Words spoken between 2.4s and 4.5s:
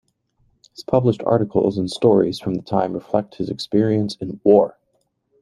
the time reflect his experience in